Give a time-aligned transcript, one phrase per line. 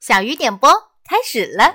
[0.00, 0.70] 小雨点播
[1.04, 1.74] 开始了。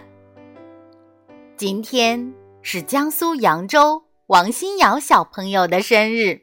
[1.56, 6.42] 今天是江苏扬州王新瑶小朋友的生日。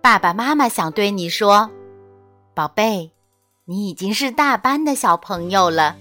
[0.00, 1.70] 爸爸妈妈想对你说，
[2.54, 3.10] 宝贝，
[3.66, 5.94] 你已经是大班的小朋友了，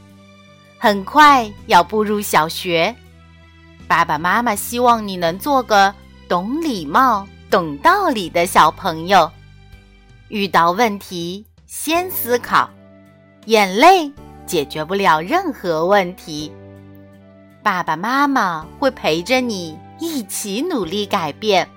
[0.79, 2.95] 很快要步入小学。
[3.85, 5.93] 爸爸妈妈希望你能做个
[6.29, 9.29] 懂礼貌、懂道理的小朋友。
[10.29, 12.69] 遇到问题先思考，
[13.47, 14.09] 眼泪。
[14.47, 16.51] 解决不了任何问题，
[17.61, 21.67] 爸爸妈妈会陪着你一起努力改变。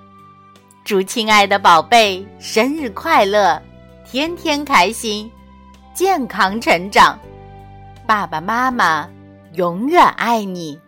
[0.83, 3.61] 祝亲爱的宝贝生日快乐，
[4.09, 5.29] 天天开心，
[5.93, 7.19] 健康成长。
[8.07, 9.07] 爸爸妈妈
[9.53, 10.79] 永远爱你。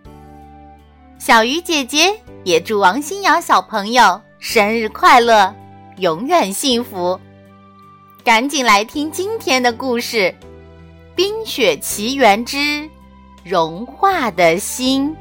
[1.19, 5.53] 小鱼姐姐也祝王新瑶小朋友生日快乐，
[5.97, 7.19] 永远幸福。
[8.23, 10.17] 赶紧来听今天的故事。
[11.15, 12.89] 《冰雪奇缘之
[13.43, 15.15] 融化的心》。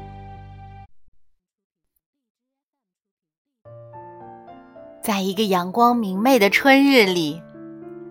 [5.03, 7.39] 在一个阳光明媚的春日里，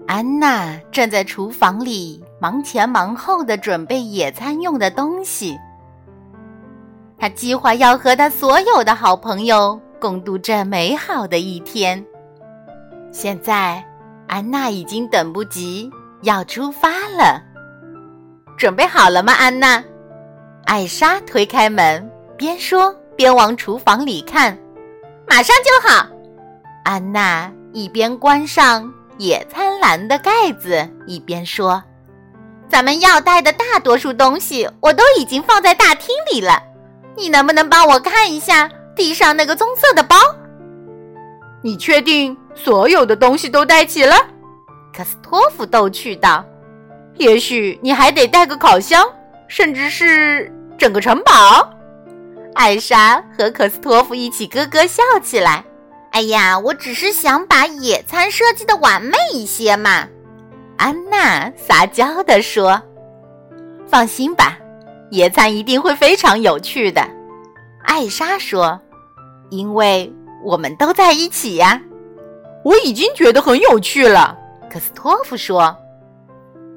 [0.06, 5.58] 安娜正在厨房里忙前忙后的准备野餐用的东西。
[7.18, 12.04] 她计划要和她所有的好朋友共度这美好的一天。
[13.10, 13.84] 现在，
[14.28, 15.90] 安娜已经等不及
[16.22, 17.42] 要出发了。
[18.56, 19.82] 准备好了吗，安娜？
[20.66, 24.56] 艾莎推开门，边说边往厨房里看。
[25.26, 26.06] 马上就好。
[26.84, 31.82] 安娜一边关上野餐篮的盖子，一边说
[32.68, 36.62] ：“咱们要带的大多数东西我都已经放在大厅里了。
[37.16, 40.16] 你能不能帮我看一下地上那个棕色的包？”
[41.62, 44.16] 你确定所有的东西都带齐了？
[44.92, 46.44] 科斯托夫逗趣道。
[47.16, 49.06] 也许你还得带个烤箱，
[49.46, 51.70] 甚至是整个城堡。
[52.54, 55.64] 艾莎和可斯托夫一起咯咯笑起来。
[56.10, 60.06] 哎呀，我只是想把野餐设计的完美一些嘛。
[60.76, 62.80] 安娜撒娇地说
[63.88, 64.58] ：“放心吧，
[65.10, 67.06] 野餐一定会非常有趣的。”
[67.84, 68.80] 艾莎说
[69.50, 70.12] ：“因为
[70.44, 71.80] 我们都在一起呀。”
[72.64, 74.36] 我已经觉得很有趣了。
[74.70, 75.76] 可斯托夫说。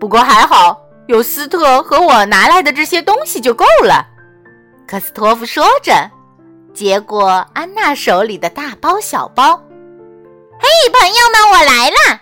[0.05, 4.05] 不过还好，有斯特和我拿来的这些东西就够了。
[4.88, 6.11] 科斯托夫说着，
[6.75, 9.59] 接过安娜手里的大包小包。
[10.59, 12.21] 嘿，朋友们，我来啦！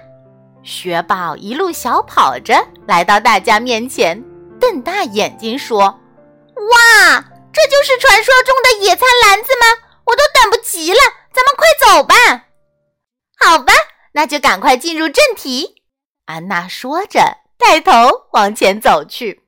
[0.63, 4.23] 雪宝一路小跑着来到大家面前，
[4.61, 5.81] 瞪大眼睛说
[6.55, 9.65] ：“哇，这就是传说中的野餐篮子吗？
[10.05, 10.99] 我都等不及了，
[11.33, 12.45] 咱们快走吧！”
[13.45, 13.73] 好吧，
[14.13, 15.83] 那就赶快进入正题。
[16.27, 17.42] 安娜说着。
[17.57, 17.91] 带头
[18.31, 19.41] 往前走去。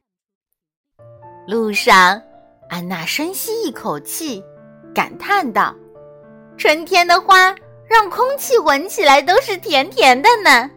[1.47, 2.21] 路上，
[2.69, 4.43] 安娜深吸一口气，
[4.93, 5.75] 感叹道
[6.57, 7.53] ：“春天的花
[7.87, 10.69] 让空气闻起来都是甜甜的呢。”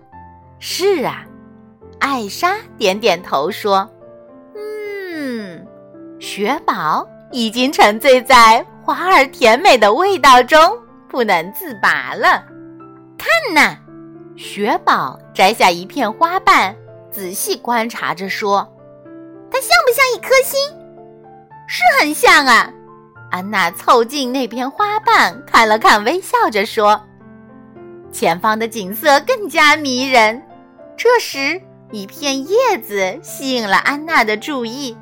[0.61, 1.25] 是啊，
[2.01, 3.89] 艾莎点点头说
[4.55, 5.67] ：“嗯。”
[6.21, 10.77] 雪宝已经沉醉在花儿甜美的味道中，
[11.09, 12.45] 不能自拔了。
[13.17, 13.79] 看呐，
[14.37, 16.75] 雪宝摘下一片花瓣。
[17.11, 18.67] 仔细观察着说
[19.51, 20.61] ：“它像不像一颗心？
[21.67, 22.73] 是很像啊！”
[23.31, 27.01] 安娜凑近那片花瓣看了看，微笑着说
[28.11, 30.43] ：“前方的景色更加迷人。”
[30.97, 31.61] 这时，
[31.93, 34.97] 一片叶子吸引了安娜的注意，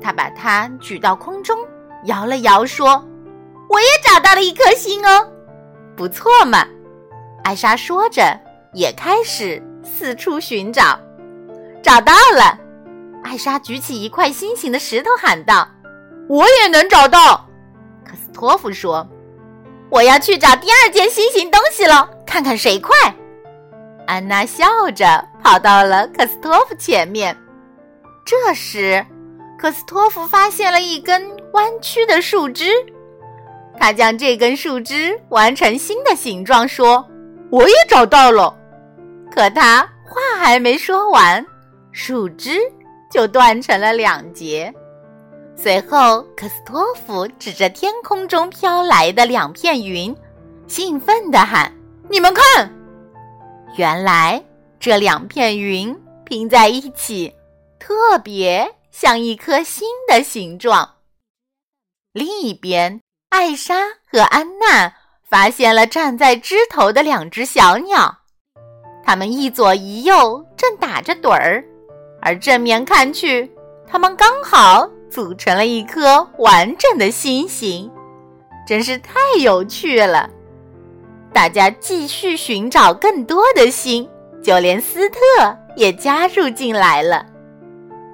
[0.00, 1.56] 她把它举到空中，
[2.04, 3.04] 摇了摇，说
[3.70, 5.28] ：“我也找到了一颗心哦，
[5.96, 6.66] 不错嘛！”
[7.44, 8.38] 艾莎说着，
[8.72, 10.98] 也开始四处寻找。
[11.84, 12.58] 找到了，
[13.22, 15.68] 艾莎举起一块心形的石头，喊道
[16.30, 17.46] ：“我也能找到。”
[18.08, 19.06] 克斯托夫说
[19.90, 22.96] ：“我要去找第二件心形东西了，看看谁快。”
[24.08, 27.36] 安娜笑着跑到了克斯托夫前面。
[28.24, 29.04] 这时，
[29.58, 32.70] 克斯托夫发现了一根弯曲的树枝，
[33.78, 37.06] 他将这根树枝弯成新的形状，说
[37.52, 38.56] ：“我也找到了。”
[39.30, 41.44] 可他话还没说完。
[41.96, 42.58] 树枝
[43.08, 44.74] 就断成了两截，
[45.56, 50.14] 随后科斯托夫指着天空中飘来的两片云，
[50.66, 51.72] 兴奋地喊
[52.10, 52.68] ：“你们看，
[53.76, 54.42] 原来
[54.80, 57.32] 这两片云拼在一起，
[57.78, 60.96] 特别像一颗心的形状。”
[62.12, 63.76] 另一边，艾莎
[64.10, 64.92] 和安娜
[65.22, 68.18] 发现了站在枝头的两只小鸟，
[69.04, 71.64] 它们一左一右，正打着盹儿。
[72.24, 73.48] 而正面看去，
[73.86, 77.90] 它们刚好组成了一颗完整的心形，
[78.66, 80.30] 真是太有趣了。
[81.34, 84.08] 大家继续寻找更多的心，
[84.42, 85.18] 就连斯特
[85.76, 87.26] 也加入进来了。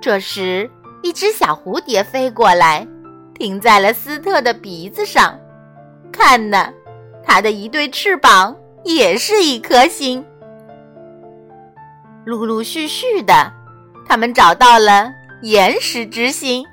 [0.03, 0.69] 这时，
[1.03, 2.85] 一只小蝴蝶飞过来，
[3.35, 5.39] 停在了斯特的鼻子上。
[6.11, 6.73] 看呢，
[7.25, 10.25] 它的一对翅膀也是一颗星。
[12.25, 13.53] 陆陆续续的，
[14.11, 15.09] 他们找到了
[15.43, 16.67] 岩石之心，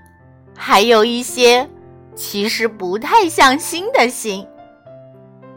[0.55, 1.69] 还有一些
[2.15, 4.43] 其实不太像心的心。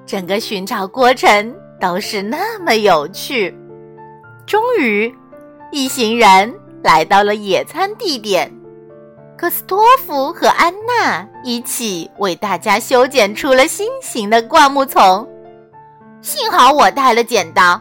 [0.05, 3.57] 整个寻找过程都是那么有趣。
[4.47, 5.11] 终于，
[5.73, 8.53] 一行人来到了野餐地点。
[9.39, 15.27] 克斯托夫和安娜一起为大家修剪出了心形的灌木丛。
[16.21, 17.81] 幸好我带了剪刀。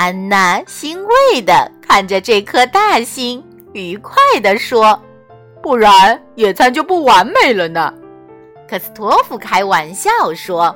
[0.00, 3.44] 安娜欣慰地看着这颗大星，
[3.74, 4.98] 愉快地说
[5.62, 7.92] ：“不然野餐就不完美了呢。”
[8.66, 10.74] 克斯托夫开玩笑说。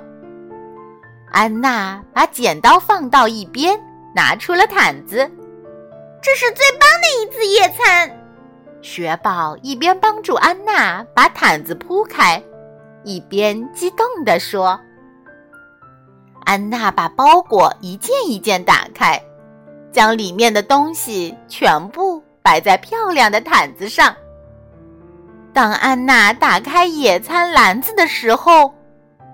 [1.33, 3.81] 安娜把剪刀放到一边，
[4.15, 5.17] 拿出了毯子。
[6.21, 8.15] 这是最棒的一次野餐。
[8.83, 12.43] 雪宝一边帮助安娜把毯子铺开，
[13.05, 14.79] 一边激动地说
[16.45, 19.21] ：“安娜把包裹一件一件打开，
[19.93, 24.15] 将里面的东西全部摆在漂亮的毯子上。
[25.53, 28.75] 当安娜打开野餐篮子的时候，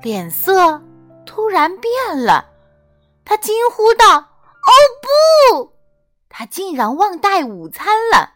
[0.03, 0.81] 脸色……”
[1.27, 2.45] 突然变了，
[3.25, 4.71] 他惊呼道：“哦
[5.53, 5.73] 不！
[6.29, 8.33] 他竟然忘带午餐了！”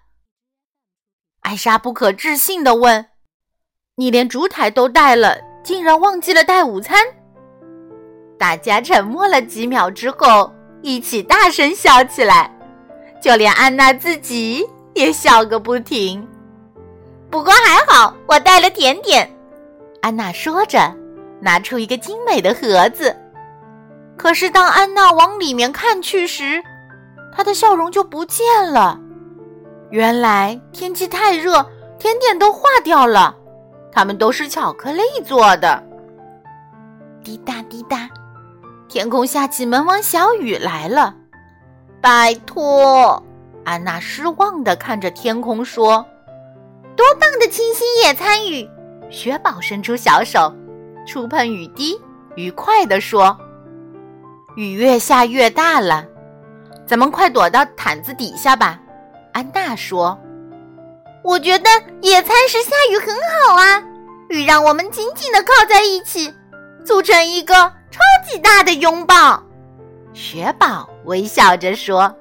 [1.43, 3.07] 艾莎不可置信的问
[3.97, 7.05] ：“你连烛台都带了，竟然忘记了带午餐？”
[8.45, 10.53] 大家沉默了几秒之后，
[10.83, 12.55] 一起大声笑起来，
[13.19, 16.29] 就连安娜自己也笑个不停。
[17.31, 19.35] 不过还好，我带了甜点。”
[20.03, 20.95] 安娜说着。
[21.41, 23.17] 拿出一个精美的盒子，
[24.17, 26.63] 可是当安娜往里面看去时，
[27.35, 29.01] 她的笑容就不见了。
[29.91, 31.67] 原来天气太热，
[31.99, 33.35] 甜点都化掉了。
[33.91, 35.83] 它们都是巧克力做的。
[37.23, 38.09] 滴答滴答，
[38.89, 41.15] 天空下起蒙蒙小雨来了。
[42.01, 43.23] 拜托，
[43.65, 46.07] 安娜失望地看着天空说
[46.95, 48.69] ：“多棒的清新野餐雨！”
[49.11, 50.55] 雪宝伸出小手。
[51.07, 52.01] 触碰雨滴，
[52.35, 53.37] 愉快地说
[54.57, 56.07] ：“雨越下越大了，
[56.87, 58.81] 咱们快躲到毯子底下吧。”
[59.33, 60.19] 安娜说
[61.23, 61.69] ：“我觉得
[62.01, 63.83] 野餐时下雨很好啊，
[64.29, 66.33] 雨让我们紧紧地靠在一起，
[66.87, 67.71] 组成一个
[68.25, 69.43] 级大的拥抱。”
[70.13, 72.13] 雪宝微笑着说：“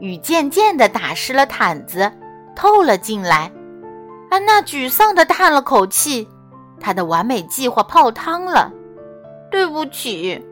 [0.00, 2.10] 雨渐渐地打湿了毯子，
[2.56, 3.50] 透了进来。”
[4.30, 6.28] 安娜沮丧地叹了口气。
[6.80, 8.72] 她的完美计划泡汤了，
[9.50, 10.42] 对不起，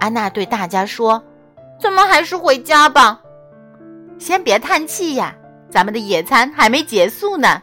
[0.00, 1.22] 安娜对大家说
[1.78, 3.20] ：“咱们还是回家吧。”
[4.18, 5.34] 先别叹气呀，
[5.70, 7.60] 咱们的野餐还没结束呢。”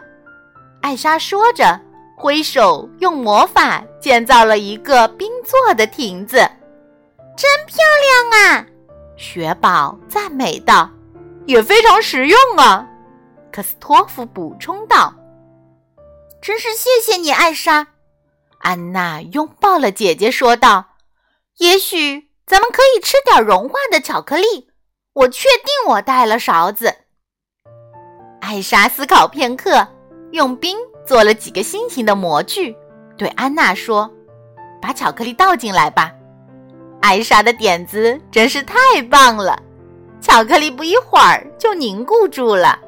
[0.82, 1.80] 艾莎说着，
[2.24, 6.38] 挥手用魔法建造了一个冰做的亭子，
[7.36, 7.76] 真漂
[8.32, 8.66] 亮啊！
[9.18, 10.90] 雪宝赞美道
[11.46, 12.88] ：“也非常实用啊。”
[13.52, 15.14] 克斯托夫补充道
[16.42, 17.86] ：“真是谢谢你，艾莎。”
[18.60, 20.86] 安娜拥抱了姐姐，说道
[21.60, 24.70] ：“也许咱们可以吃点融化的巧克力。
[25.12, 26.96] 我确定我带了勺子。”
[28.40, 29.86] 艾莎思考片刻，
[30.32, 32.76] 用冰做了几个心形的模具，
[33.18, 34.10] 对安娜说
[34.82, 36.12] ：“把巧克力倒进来吧。”
[37.02, 39.62] 艾莎的点子真是太棒了，
[40.22, 42.80] 巧克力不一会儿就凝固住了。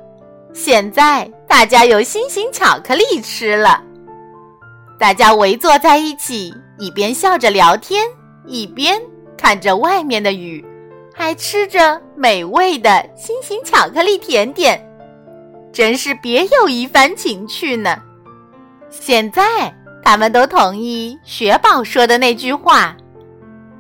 [0.54, 3.84] 现在大家有心形巧克力吃了。
[4.98, 8.08] 大家围坐在一起，一边笑着聊天，
[8.46, 9.02] 一边
[9.38, 10.66] 看着外面的雨，
[11.14, 14.82] 还吃着美味的心形巧克力甜点，
[15.74, 18.02] 真是别有一番情趣呢。
[19.00, 19.74] 现在
[20.04, 22.96] 他们都同意雪宝说的那句话：“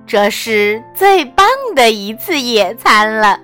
[0.05, 3.39] 这是最棒的一次野餐了。”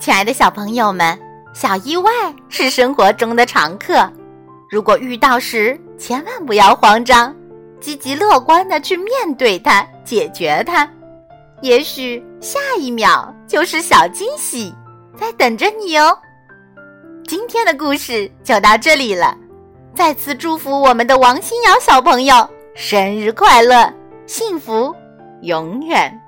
[0.00, 1.18] 亲爱的小朋友们，
[1.52, 2.10] 小意外
[2.48, 4.10] 是生活中的常客。
[4.70, 7.34] 如果遇到时，千万不要慌张，
[7.80, 10.88] 积极乐观的去面对它，解决它。
[11.60, 14.72] 也许下一秒就是小惊喜
[15.16, 16.16] 在等着你哦。
[17.26, 19.36] 今天的故事就到这里了，
[19.94, 23.92] 再次祝福我们的王新瑶小朋友生日快乐，
[24.26, 24.94] 幸福
[25.42, 26.27] 永远。